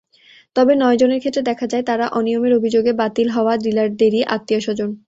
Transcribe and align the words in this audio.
তবে 0.55 0.73
নয়জনের 0.75 1.21
ক্ষেত্রে 1.21 1.47
দেখা 1.49 1.65
যায়, 1.67 1.83
তাঁরা 1.85 2.05
অনিয়মের 2.17 2.57
অভিযোগে 2.59 2.91
বাতিল 3.01 3.27
হওয়া 3.35 3.53
ডিলারদেরই 3.57 4.21
আত্মীয়স্বজন। 4.35 4.89